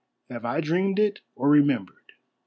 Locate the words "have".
0.31-0.45